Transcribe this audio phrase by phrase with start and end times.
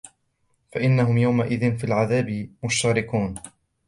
[0.71, 3.35] فإنهم يومئذ في العذاب مشتركون